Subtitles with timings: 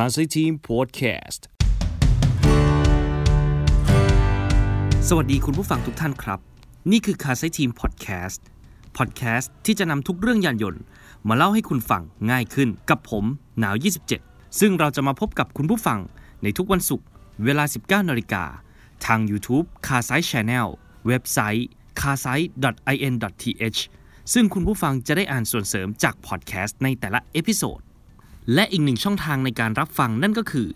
[0.00, 1.46] c a s ทีมพอดแคสต์
[5.08, 6.40] สวัสดีคุณผู้ฟังทุกท่านครับ
[6.90, 8.44] นี่คือ c a s ทีมพอดแคสต์
[8.96, 10.82] พอดแคสต์ที่จะนำทุกเรื่องยานยนต์
[11.28, 13.24] มาเล่าให้คุณฟังง่ายขึ้นกับผม
[13.58, 13.74] หนาว
[14.16, 15.98] 27 ซึ่งเราจะมาพบกับคุณผู้ฟัง
[16.42, 17.06] ในทุกวันศุกร์
[17.44, 18.44] เวลา 19นาฬิกา
[19.06, 20.68] ทาง YouTube c a s i Channel
[21.06, 21.68] เว็บไซต์
[22.00, 22.38] c a s i
[23.06, 23.80] in th
[24.32, 27.80] ซึ่งคุณผู้ฟังจะได้อ่านส่วนเสริมจากพอดแคสต์ในแต่ละเอพิโซด
[28.54, 30.68] และอีกหนึ่งช่องทางในการรับฟังนั่นก็คือ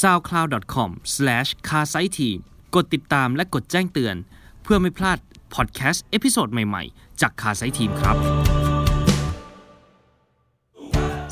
[0.00, 2.38] soundcloud.com/carsiteam
[2.74, 4.16] กดติดตามและกดแจ้งเตือน
[4.62, 5.18] เพื่อไม่พลาด
[5.54, 8.16] พอดแคสต์ episode ใหม่ๆ จาก c a r s i Team ครับ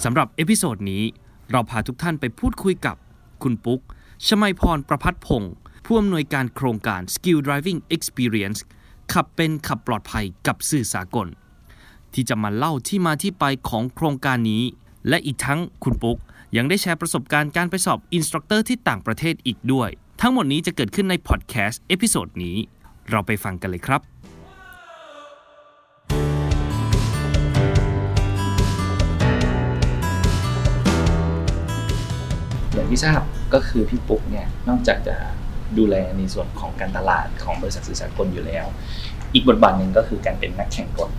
[0.05, 1.03] สำหรับ episode นี้
[1.51, 2.97] เราพาทุกท่านไปพูดคุยกับ
[3.43, 3.81] คุณปุ๊ก
[4.27, 5.53] ชมัยพรประพัฒพงศ์
[5.85, 8.59] ผู้อำนวยการโครงการ Skill Driving Experience
[9.13, 11.27] ขับเป็นขับปลอดภัยกับสื่อสากล
[12.13, 14.63] ที่จะมาเล่าที่มาที่ไปของโครงการนี้
[15.09, 16.19] และอีกทั้งคุณปุ๊ก
[16.57, 19.89] ยังได้แชร์ประสบการณ์การไปสอบ instructor ที่ต่างประเทศอีกด้วย
[20.21, 22.57] ทั้งหมดนี้จะเกิดขึ้นในพอดแคสต์ episode นี้
[23.11, 24.01] เราไปฟังกันเลยครับ
[32.73, 33.21] อย่างที่ทราบ
[33.55, 35.17] ก็คือพี่ปุ๊กเนี่ยนอกจากจะ
[35.79, 38.67] ดูแลในส่วนของการตลาดของบริษัทสื่อสากลอยู่แล้ว
[39.35, 41.11] อีกบทบาทหนึ่งก็คือการเป็นนักแข่งรถ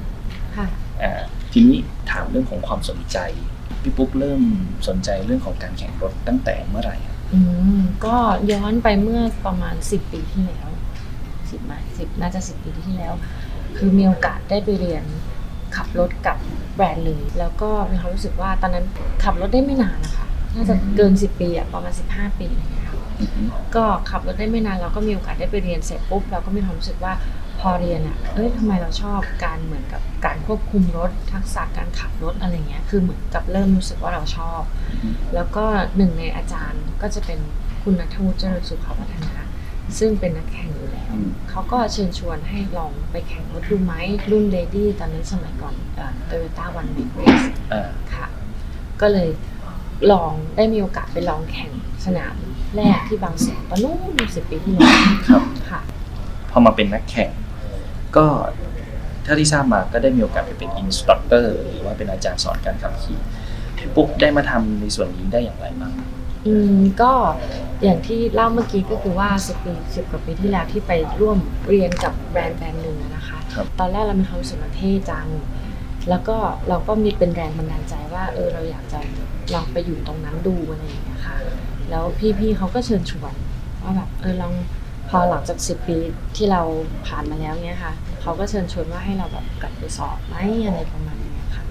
[0.58, 0.68] ค่ะ
[1.02, 1.78] อ่าทีนี้
[2.12, 3.18] ถามเรื่องของความสนใจ
[3.82, 4.42] พี่ปุ๊กเริ่ม
[4.88, 7.40] สนใจเรื่องของการแข่งรถตั้งแต่เมื่อไหร่อะอื
[7.80, 8.16] มก็
[8.52, 10.68] ย้อนไปเมื่อประมาณสิบปีที่แล้ว
[11.52, 13.14] สิบไหมสิบน่าจะสิบปีที่แล้ว
[13.78, 15.04] คือมีโอกาสได้ไปเรียน
[15.76, 16.38] ขับรถกับ
[16.76, 18.86] แบรนด์หนึ่งแล้วก็มีความรู้สึกว่าตอนนั้น
[19.24, 23.42] ขับรถได้ไม่นานนะคะน่าจะเกินสิบปีอะประมาณสิบห้าปีอะไรอย่างเงี้ยค่ะอือฮึ
[23.76, 27.14] ก็ขับรถได้ไม่นานเราก็มีโอกาสได้ไปเรียนเสร็จปุ๊บเราก็มีความรู้สึกว่า
[27.60, 34.62] พอเรียนอะเอ้ยทำไมเราชอบการเหมือนกับการควบคุมรถ ทักษะการขับรถอะไรเงี้ย คือเหมือนกับเริ่มรู้สึกว่าเราชอบ
[35.36, 35.66] แล้วก็
[35.98, 37.40] หนึ่งในอาจารย์ก็จะเป็น
[37.84, 39.44] คุณนัทวุฒิเจริญสุขวัฒนะ
[40.00, 43.94] ซึ่งเป็นนักแข่งอยู่แล้วอืมเขาก็เชิญชวนให้ลองไปแข่งรถดูไหม
[44.32, 45.76] รุ่นเลดี้ตอนนั้นสมัยก่อน
[46.28, 47.44] โตโยต้าวันบิ๊กเรส
[47.74, 48.28] อ่าค่ะ
[49.02, 49.30] ก็เลย
[50.12, 51.72] ลองได้มีโอกาสไปลองแข่ง
[52.06, 52.36] สนาม
[52.76, 53.96] แรกที่บางแสนตอนนู้
[54.26, 54.92] นสิบปีที่แล้ว
[55.28, 55.82] ครับค่ะ
[56.52, 57.30] พอมาเป็นนักแข่ง
[58.18, 58.28] ก็
[59.26, 63.20] ถ้าที่ทราบมาก็ได้มีโอกาสไปเป็น instructor หรือว่าเป็นอาจารย์สอนการขับขี่
[63.78, 65.94] พี่ปุ๊กได้มาทำในส่วนนี้ได้อย่างไรบ้าง
[66.48, 67.14] อืมก็
[67.84, 70.92] อย่างที่เล่าเมื่อกี้ก็คือว่าสิบปีสิบกว่าปีที่แล้วที่ไป
[71.22, 75.28] ร่วมเรียนกับแบรนด์แบรนด์หนึ่งอะนะคะครับตอนแรกเรามีความรู้สึกมันเท่จัง
[76.10, 76.38] แล้วก็
[76.70, 79.00] เราก็มีเป็นแรงบันดาลใจว่าเออเราอยากจะ
[79.54, 81.38] ลองไปอยู่ตรงนั้นดูอะไรอย่างเงี้ยค่ะ
[81.90, 82.04] แล้ว
[82.40, 83.34] พี่ๆเขาก็เชิญชวน
[83.82, 84.54] ว่าแบบเออลอง
[85.10, 85.98] พอหลังจากสิบปี
[86.36, 86.62] ที่เรา
[87.08, 90.36] ผ่านมาแล้วเนี้ยค่ะเขาก็เชิญชวนว่าให้เราแบบกลับไปสอบไหม
[90.66, 91.64] อะไรประมาณนี้ค่ะ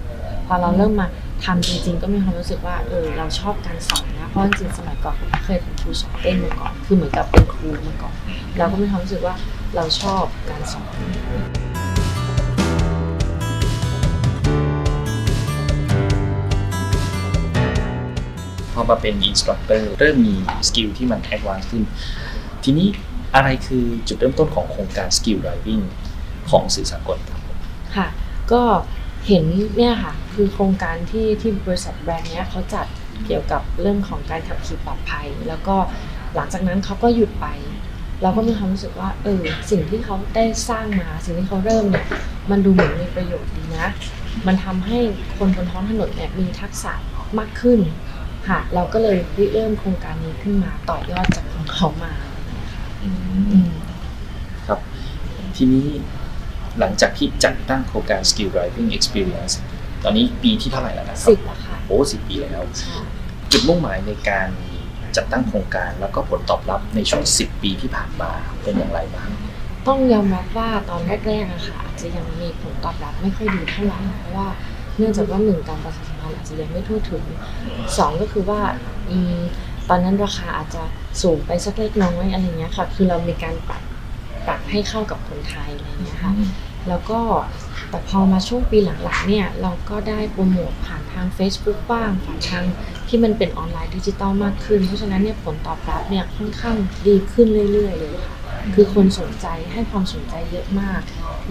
[0.47, 1.07] พอเราเริ่มมา
[1.45, 5.15] ทำจริง ๆ ก็มีความรู้สึกว่าเออเราชอบการสอนนะเพราะจริงๆสมัยก่อน
[5.45, 8.13] เคยเป็นครูสอนเต้นมาก่อนคือเหมือนกับเป็นครูมาก่อน
[8.57, 9.35] เราก็มีความรู้สึกว่า
[9.75, 10.91] เราชอบการสอน
[18.73, 20.35] พอมาเป็น instructor เริ่มมี
[20.67, 21.83] skill ที่มัน advance ขึ้น
[22.63, 22.87] ทีนี้
[23.35, 25.83] อะไรคือจุดเริ่มต้นของโครงการ Skill Driving
[26.49, 27.41] ของสื่อสากลครับ
[27.95, 28.07] ค่ะ
[28.51, 28.61] ก็
[29.27, 29.43] เห็น
[29.77, 32.85] เนี่ยค่ะ คือโครงการที่ที่บริษัทแบรนด์เนี้ยเขาจัด
[33.25, 35.75] เกี่ยวกับเรื่องของการขับขี่ปลอดภัย แล้วก็
[36.35, 37.47] หลังจากนั้นเขาก็หยุดไป
[38.21, 42.05] เราก็มีความรู้สึกว่าเออสิ่งที่เขาได้สร้างมา สิ่งที่เขาเริ่มเนี่ย
[42.51, 43.87] มันดูเหมือนมีประโยชน์ดีนะ
[44.47, 44.97] มันทำให้
[45.37, 46.93] คนบนท้องถนนเนี่ยมีทักษะ
[47.39, 47.79] มากขึ้น
[48.47, 49.17] ค่ะ เราก็เลย
[49.53, 52.13] เริ่มโครงการนี้ขึ้นมาต่อยอดจากของเขามา
[54.67, 54.79] ครับ
[55.55, 55.87] ทีนี้
[56.79, 59.53] หลังจากที่จัดตั้งโครงการ Skill Driving Experience
[60.03, 62.95] ตอนนี้ปีที่เท่าไหร่แล้วนะครัสิบแล้วค่ะโอ้สิบปีแล้วใช่
[63.51, 64.47] จุดมุ่งหมายในการ
[65.15, 68.31] จัดตั้งโครงการแล้วก็ผลตอบรับในช่วง 10 ปีที่ผ่านมา
[68.63, 69.29] เป็นอย่างไรบ้าง
[69.87, 74.47] ต้องยอมรับว่าตอนแรกๆอะค่ะอาจจะยังมีผลตอบรับไม่ค่อยดีเท่าไหร่เพราะว่า
[74.97, 77.23] เนื่องจากว่าหนึ่งการประชาสัมพันธ์อาจจะยังไม่ทั่วถึง
[77.97, 78.61] สองก็คือว่า
[79.09, 79.37] อืม
[79.89, 80.83] ตอนนั้นราคาอาจจะ
[81.21, 83.81] สูงไปสักเล็กน้อยอะไรเงี้ยค่ะ คือเรามีการปรับ
[84.47, 86.33] ปรับให้เข้ากับคนไทยอะไรเงี้ยค่ะ
[86.89, 87.19] แล้วก็
[87.89, 92.65] แต่พอมาช่วงปีหลังๆเนี่ยเราก็ได้โปรโมทผ่านทาง Facebook บ้างผ่านทาง
[93.07, 96.75] ที่มันเป็นออนไลน์ดิจิตอลมากขึ้น เพราะฉะนั้นเนี่ยผลตอบรับเนี่ยค่อนข้าง
[97.07, 98.37] ดีขึ้นเรื่อยๆเลยค่ะ
[98.73, 101.01] คือคนสนใจให้ความสนใจเยอะมาก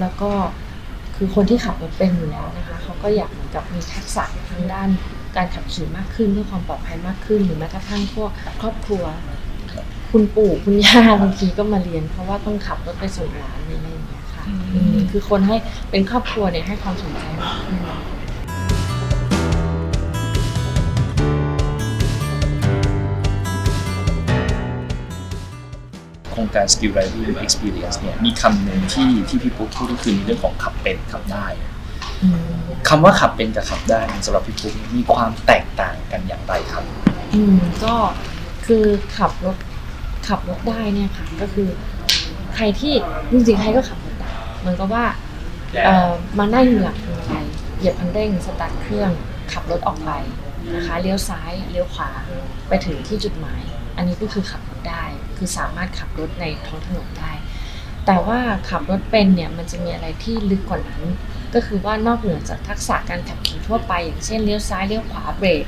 [0.00, 0.30] แล้วก็
[1.16, 4.88] คือคนที่ขับรถเป็นอยู่แล้วนะคะเขาก็อยากเหมือนกับมีทักษะทางด้าน
[5.36, 8.30] การขับขี่มากขึ้นเพื่อความปลอดภัยมากขึ้น หรือแม้กระทั่งพวก
[8.60, 9.04] ครอบครัว
[10.10, 14.44] คุณปู่คุณย่าบางทีก็มาเรียน เพราะว่าต้องขับรถไปส่งหลานอะไรอย่างเงี้ยค่ะ
[15.10, 15.56] คือคนให้
[15.90, 17.80] เป็นครอบครัวเนี่ยให้ความสนใจมากขึ้น
[26.34, 31.46] ครงการ Skill Driving Experience เนี่ยมีคำหนึ่งที่ที่พี่ปุ๊กพูดก็คือในเรื่องของขับเป็นขับได้
[32.88, 36.84] คำว่าขับเป็นกับขับได้เนี่ยสำหรับพี่ปุ๊กมีความแตกต่างกันอย่างไรครับ
[37.34, 37.94] อืมก็
[38.66, 38.84] คือ
[39.18, 39.56] ขับรถ
[40.28, 41.68] ขับรถได้เนี่ยค่ะก็คือ
[42.54, 42.94] ใครที่
[43.30, 44.30] จริงๆใครก็ขับรถได้
[44.60, 45.04] เหมือนกับว่า
[45.84, 47.46] เอ่อมานั่งอยู่หลังพวงมาลัย
[47.78, 49.10] เหยียบคันเร่งสตาร์ทเครื่อง
[49.52, 50.10] ขับรถออกไป
[50.74, 52.10] นะคะเลี้ยวซ้ายเลี้ยวขวา
[52.68, 53.62] ไปถึงที่จุดหมาย
[53.96, 55.04] อันนี้ก็คือขับรถได้
[55.36, 57.32] คือสามารถขับรถในท้องถนนได้
[58.06, 58.38] แต่ว่า
[58.70, 61.02] ขับรถเป็นเนี่ยมันจะมีอะไรที่ลึกกว่านั้น
[61.56, 65.64] ก็คือว่านอกเหนือจากทักษะการขับขี่ทั่วไป อย่างเช่นเลี้ยวซ้ายเลี้ยวขวาเบรก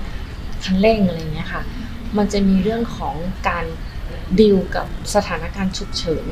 [0.64, 1.62] คันเร่งอะไรเงี้ยค่ะ
[2.16, 3.14] มันจะมีเรื่องของ
[3.48, 3.64] การ
[4.40, 6.26] ดีลกับสถานการณ์ฉุกเฉิน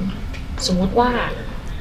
[0.67, 1.11] สมมุติว่า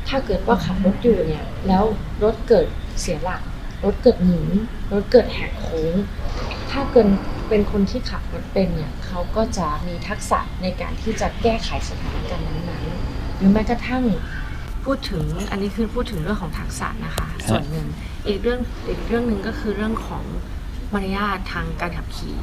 [0.08, 1.84] ถ้าเกิดว่าขับรถอยู่เนี่ยแล้ว
[2.24, 2.68] รถเกิด
[3.02, 3.42] เสียหลัก
[3.84, 4.48] รถเกิดหมุน
[4.94, 5.94] รถเกิดแหกโค้ง
[6.72, 7.08] ถ้าเกิน
[7.50, 14.04] เป็นคนที่ขับรถเป็นเนี่ยเขาก็จะมีทักษะในการที่จะแก้ไขสถานการณ์นั้นๆหรือแม้กระทั่ง
[14.86, 17.88] พูดถึงอันนี้คือพูดถึงเรื่องของทักษะนะคะ ส่วนหนึ่ง
[18.28, 18.60] อีกเรื่อง
[18.90, 20.24] อีกเรื่องหนึ่งก็คือเรื่องของ
[20.94, 22.38] มารยาททางการขับขี่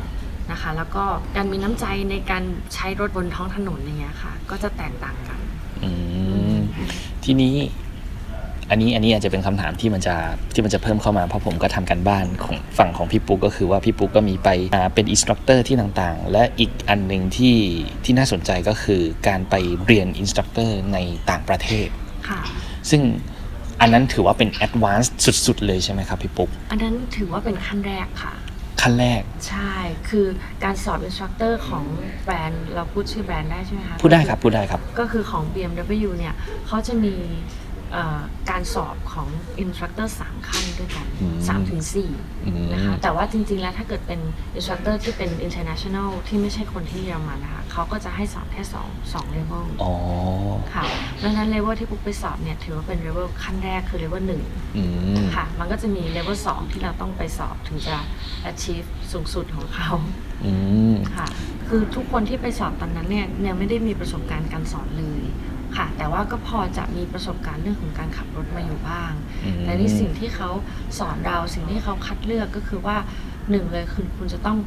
[0.51, 1.05] นะคะ แล้วก็
[1.37, 2.45] การมีน้ำใจในการ
[2.75, 5.39] ใช้รถบนท้องถนนอย่างเงี้ยค่ะ ก็จะแตกต่างกัน
[5.85, 5.91] อื
[6.55, 6.57] ม
[7.25, 7.55] ทีนี้
[8.71, 10.15] อันนี้อันนี้อาจจะเป็นคำถามที่มันจะ
[10.55, 17.57] ที่มันจะเพิ่มเข้ามาเพราะผมก็ทำการบ้านของฝั่งของพี่ปุ๊กก็คือว่าพี่ปุ๊กก็มีไปอ่าเป็น instructor ที่ต่างๆ และอีกอันหนึ่งที่
[18.05, 19.55] ที่น่าสนใจก็คือการไป
[19.87, 20.99] เรียน instructor ใน
[21.31, 22.02] ต่างประเทศค่ะ
[22.91, 23.03] ซึ่ง
[23.81, 25.15] อันนั้นถือว่าเป็น advance
[25.47, 28.35] สุด ๆ เลยใช่ไหมครับพี่ปุ๊กอันนั้นถือว่าเป็นขั้นแรกค่ะ
[28.81, 29.75] ขั้นแรก ใช่
[30.09, 30.27] คือ
[30.65, 31.85] การสอบ instructor ของ
[32.25, 36.35] แบรนด์เราพูดชื่อแบรนด์ได้ใช่ไหมคะ พูดได้ครับ พูดได้ครับ ก็คือของ BMW เนี่ย
[36.67, 37.72] เขาจะมีเอ่อ
[38.51, 39.29] การสอบของ
[39.61, 42.11] instructor สามขั้นด้วยกันอืมสามถึงสี่
[42.47, 44.21] อืมนะคะแต่ว่าจริง ๆ แล้วถ้าเกิดเป็น
[44.55, 49.93] instructor ที่เป็น international ที่ไม่ใช่คนที่เยอรมันนะคะเขาก็จะให้สอบแค่สองสองเลเวลอ๋อ
[50.75, 50.85] ค่ะ
[51.23, 54.43] ดังนั้นเลเวลที่ปุ๊กไปสอบเนี่ยถือว่าเป็นเลเวลขั้นแรกคือเลเวลหนึ่ง
[54.77, 54.83] อื
[55.15, 57.97] มค่ะมันก็จะมีเลเวลสองที่เราต้องไปสอบถึงจะ
[58.51, 59.91] achieve สูงสุดของเขา
[60.45, 60.53] อื
[60.93, 61.27] มค่ะ
[61.69, 65.23] คือทุกคนที่ไปสอบตอนนั้นเนี่ยยังไม่ได้มีประสบการณ์การสอนเลย
[65.77, 69.13] ค่ะ แต่ว่าก็พอจะมีประสบการณ์เรื่องของการขับรถมาอยู่บ้าง
[69.45, 70.51] อืมแต่นี่สิ่งที่เขา
[70.99, 72.97] สอนเราสิ่งที่เขาคัดเลือกก็คือว่า
[73.51, 74.59] หนึ่งเลยคือคุณจะต้อง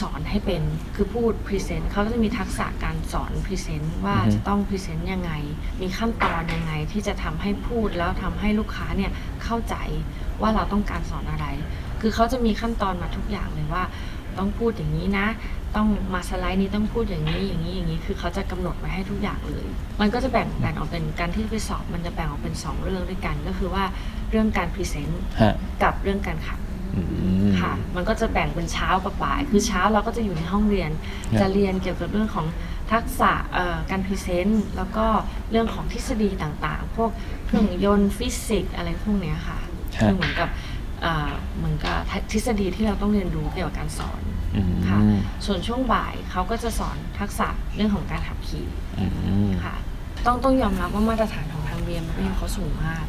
[0.00, 0.62] สอนให้เป็น
[0.94, 5.32] คือพูด present เขาก็จะมีทักษะการสอน present ว่าอือฮึจะต้อง present ยังไง
[5.80, 9.10] มีขั้นตอนยังไงที่จะทำให้พูดแล้วทำให้ลูกค้าเนี่ย
[9.44, 9.74] เข้าใจ
[10.40, 11.46] ว่าเราต้องการสอนอะไร
[12.00, 13.82] คือเขาจะมีขั้นตอนมาทุกอย่างเลยว่า
[14.38, 15.26] ต้องพูดอย่างนี้นะ
[15.76, 19.66] ต้องมาสไลด์นี้ต้องพูดอย่างนี้อย่างนี้อย่างนี้คือเขาจะกำหนดไว้ให้ทุกอย่างเลย
[20.00, 23.84] มันก็จะแบ่งแบ่งออกเป็นการที่ไปสอบมันจะแบ่งออกเป็นสองเรื่องด้วยกันก็คือว่า
[24.30, 26.58] เรื่องการ present ฮะกับเรื่องการขับ
[26.96, 27.02] อื
[27.46, 30.90] มค่ะ มันก็จะแบ่งเป็นเช้ากับบ่าย คือเช้าเราก็จะอยู่ในห้องเรียน
[31.30, 32.46] ครับจะเรียนเกี่ยวกับเรื่องของ
[32.92, 35.06] ทักษะเอ่อการ present แล้วก็
[35.50, 37.10] เรื่องของทฤษฎีต่างๆ พวก
[37.46, 39.58] เครื่องยนต์ฟิสิกส์อะไรพวกเนี้ยค่ะ
[39.96, 40.48] ฮะคือเหมือนกับ
[41.02, 41.96] เอ่อเหมือนกับ
[42.30, 44.20] ทฤษฎีที่เราต้องเรียนรู้เกี่ยวกับการสอน
[44.56, 44.98] อืมค่ะ
[45.46, 48.66] ส่วนช่วงบ่ายเขาก็จะสอนทักษะเรื่องของการขับขี่
[48.98, 49.06] อื
[49.46, 49.76] มค่ะ
[50.26, 53.04] ต้องต้องยอมรับว่ามาตรฐานของทางเรียนมันเขาสูงมาก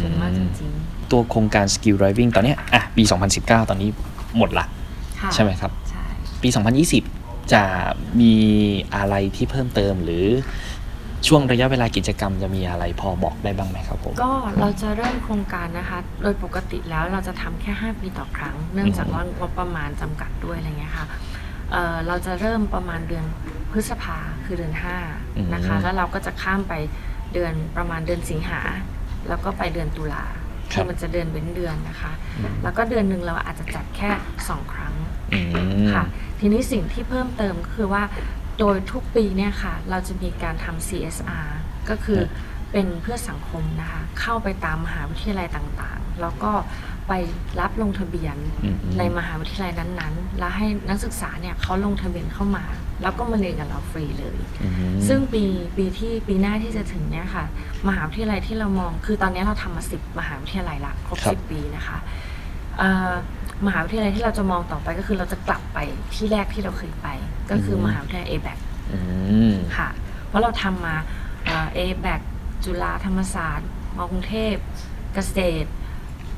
[0.00, 0.72] สูงมากจริง
[1.10, 3.02] ตัวโครงการ Skill Driving ตอนเนี้ยอะปี
[3.36, 3.90] 2019 ตอนนี้
[4.36, 6.04] หมดละๆค่ะใช่ไหมครับใช่
[6.42, 6.48] ปี
[7.00, 7.62] 2020 จะ
[8.20, 8.34] มี
[8.96, 10.26] อะไรที่เพิ่มเติมหรือ
[11.26, 21.06] ช่วงระยะเวลากิจกรรมจะมีอะไรพอบอกได้บ้างไหมครับผม ก็เราจะเริ่มโครงการนะคะ โดยปกติแล้วเราจะทำแค่ 5 ปีต่อครั้ง เนื่องจากว่างบประมาณจำกัดด้วยอะไรเงี้ยค่ะ
[21.72, 23.24] เอ่อเราจะเริ่มประมาณเดือน
[23.72, 24.74] พฤษภาคือเดือน
[25.36, 26.74] อืม5นะคะ แล้วเราก็จะข้ามไป
[27.34, 28.60] เดือนประมาณเดือนสิงหา
[29.28, 30.24] แล้วก็ไปเดือนตุลา
[30.70, 32.12] คือมันจะเดือนเว้นเดือนนะคะ
[32.62, 34.10] แล้วก็เดือนหนึ่งเราอาจจะจัดแค่
[34.42, 34.94] 2 ครั้ง
[35.34, 35.40] อื
[35.84, 36.04] มค่ะ
[36.40, 38.02] ทีนี้สิ่งที่เพิ่มเติมก็คือว่า
[38.58, 41.48] โดยทุกปีเนี่ยค่ะ เราจะมีการทำ CSR
[41.88, 42.20] ก็คือ
[42.72, 46.52] เป็นเพื่อสังคมนะคะ เข้าไปตามมหาวิทยาลัยต่างๆ แล้วก็
[47.08, 47.12] ไป
[47.60, 52.64] รับลงทะเบียนอืมในมหาวิทยาลัยนั้นๆ แล้วให้นักศึกษาเนี่ยเขาลงทะเบียนเข้ามา
[53.02, 55.42] แล้วก็มาเรียนกับเราฟรีเลยอืมซึ่งปี
[55.76, 57.44] ปีที่ปีหน้าที่จะถึงเนี่ยค่ะ
[57.88, 61.98] มหาวิทยาลัยที่เรามอง คือตอนนี้เราทำมาสิบมหาวิทยาลัยละครบครับสิบปีนะคะ
[62.78, 63.12] เอ่อ
[63.66, 65.78] มหาวิทยาลัยที่เราจะมองต่อไปก็คือเราจะกลับไป
[66.14, 67.08] ที่แรกที่เราเคยไป
[67.50, 68.58] ก็คือมหาวิทยาลัย a b a c
[68.92, 68.98] อื
[69.50, 69.88] มค่ะ
[70.26, 70.96] เพราะเราทำมา
[71.74, 72.20] เอแบก
[72.64, 74.54] จุฬาธรรมศาสตร์มอกรุงเทพ
[75.14, 75.68] เกษตร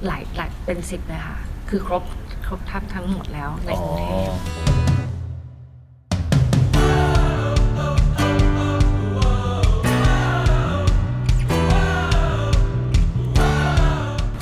[0.07, 1.39] หลายหลายเป็นสิบเลยค่ะ
[1.69, 2.03] คือครบ
[2.47, 4.31] ครบทั้งทั้งหมดแล้วในอ๋อกรุงเทพ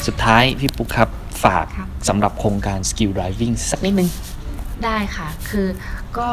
[0.06, 1.08] สุดท้ายพี่ปุ๊กครับ
[1.44, 4.08] ฝากครับสำหรับโครงการ Skill Driving สักนิดนึง
[4.84, 5.66] ได้ค่ะ คือ
[6.18, 6.30] ก็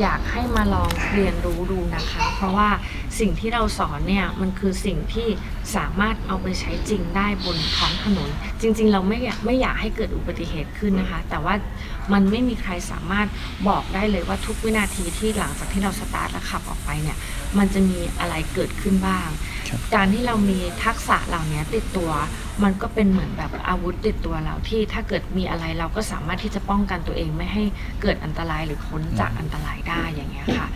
[0.00, 2.68] อยากให้มาลองเรียนรู้ดูนะคะ เพราะว่า
[3.20, 5.28] สิ่งที่เราสอนเนี่ยมันคือสิ่งที่
[5.76, 8.30] สามารถเอาไปใช้จริงได้บนท้องถนน
[8.60, 11.54] จริง ๆ เราไม่อยากไม่อยากให้เกิดอุบัติเหตุขึ้นนะคะ แต่ว่า
[12.12, 13.28] มันไม่มีใครสามารถ
[13.68, 17.16] บอกได้เลยว่าทุกวินาทีที่หลังจากที่เราสตาร์ทและขับออกไปเนี่ย
[17.58, 19.28] มันจะมีอะไรเกิดขึ้นบ้าง
[19.68, 22.10] ครับการที่เรามีทักษะเหล่านี้ติดตัว
[22.62, 27.64] มันก็เป็นเหมือนแบบอาวุธติดตัวเราที่ถ้าเกิดมีอะไรเราก็สามารถที่จะป้องกันตัวเองไม่ให้
[28.02, 30.68] เกิดอันตรายหรือพ้นจากอันตรายได้อย่างเงี้ยค่ะ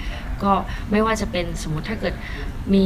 [0.45, 0.53] ก็
[0.91, 2.15] ไม่ว่าจะเป็นสมมุติถ้าเกิด
[2.75, 2.85] มี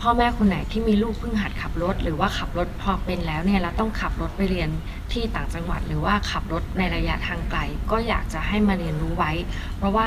[0.00, 4.68] พ่อแม่คนไหนที่มีลูกเพิ่งหัดขับรถ หรือว่าขับรถพอเป็นแล้วเนี่ยแล้วต้องขับรถไปเรียน
[5.12, 9.32] ที่ต่างจังหวัด หรือว่าขับรถในระยะทางไกล ก็อยากจะให้มาเรียนรู้ไว้
[9.78, 10.06] เพราะว่า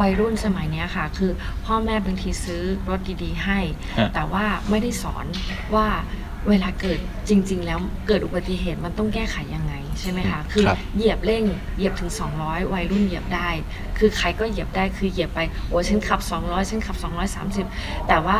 [0.00, 1.30] วัยรุ่นสมัยเนี้ยค่ะ คือ
[1.66, 3.58] พ่อแม่บางทีซื้อรถดีๆ ให้
[3.98, 5.26] ฮะแต่ว่าไม่ได้สอน
[5.74, 5.88] ว่า
[6.48, 11.44] เวลาเกิดจริง ๆ แล้วเกิดอุบัติเหตุมันต้องแก้ไขยังไงใช่ไหมคะคือครับ เหยียบเร่ง
[11.76, 12.10] เหยียบถึง
[12.42, 13.48] 200 วัยรุ่นเหยียบได้
[13.98, 16.96] คือใครก็เหยียบได้คือเหยียบไปโอ้ฉันขับ 200ฉันขับ
[17.52, 18.38] 230 แต่ว่า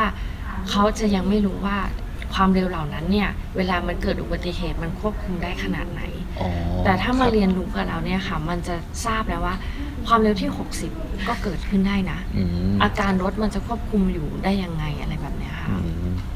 [0.70, 1.78] เขาจะยังไม่รู้ว่า
[2.34, 6.02] ความเร็วเหล่านั้นเนี่ยเวลามันเกิดอุบัติเหตุมันควบคุมได้ขนาดไหน
[6.40, 6.48] อ๋อ
[6.84, 8.74] แต่ถ้ามาคบเรียนรู้กับเราเนี่ยค่ะมันจะ
[9.04, 9.54] ทราบแล้วว่า
[10.06, 10.50] ความเร็วที่
[10.88, 15.37] 60 ก็เกิดขึ้นได้นะ อืม อาการรถมันจะควบคุมอยู่ได้ยังไงอะไรแบบเนี้ย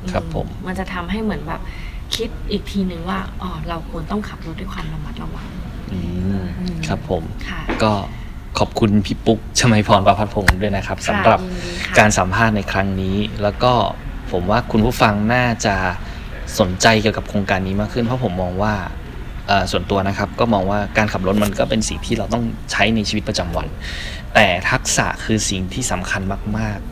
[0.03, 1.61] ค่ะอืมครับผมอืมันจะทำให้เหมือนแบบ
[2.17, 5.49] คิดอีกทีหนึ่งว่าอ๋อเราควรต้องขับรถด้วยความระมัดระวัง
[5.93, 5.99] อื
[6.43, 7.93] มอืมครับผมค่ะก็
[8.59, 13.73] ขอบคุณพี่ปุ๊กชมัยพรประพัฒพงศ์ด้วยนะครับสำหรับยินดีค่ะการสัมภาษณ์ในครั้งนี้ แล้วก็
[14.33, 15.77] ผมว่าคุณผู้ฟังน่าจะ
[16.59, 18.75] สนใจเกี่ยวกับโครงการนี้มากขึ้น เพราะผมมองว่า
[19.49, 23.67] เอ่อส่วนตัวนะครับก็มองว่าการขับรถมันก็เป็นสิ่งที่เราต้องใช้ในชีวิตประจำวัน
[24.35, 26.23] แต่ทักษะคือสิ่งที่สำคัญ
[26.59, 26.92] มากอืม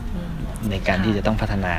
[0.69, 1.75] ในการที่จะต้องพัฒนา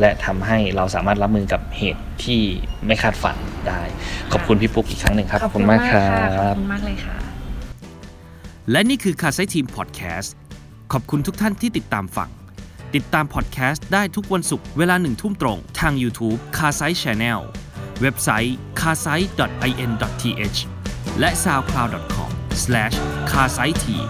[0.00, 2.42] และทำให้เราสามารถรับมือกับเหตุที่
[2.86, 3.36] ไม่คาดฝัน
[3.68, 3.80] ได้
[4.32, 6.04] ขอบคุณพี่ปุ๊กอีกครั้งหนึ่งครับขอบคุณมากค่ะ
[6.38, 7.16] ขคอบรับคุณมากเลยค่ะ
[8.70, 10.34] และนี่คือ c a s ไซทีมพอดแคสต์
[10.92, 12.30] ขอบคุณทุกท่านที่ติดตามฟัง
[12.94, 17.40] ติดตามพอดแคสต์ได้ทุกวันศุกร์เวลาหนึ่งทุ่มตรง ทาง YouTube c a s ไซ Channel
[18.00, 19.18] เว็บไซต์ c a s i
[19.84, 20.58] in th
[21.20, 24.06] และ soundcloud.com/carsiteam